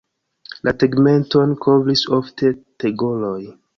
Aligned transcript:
La 0.67 0.71
tegmenton 0.83 1.53
kovris 1.67 2.03
ofte 2.21 2.51
tegoloj. 2.85 3.41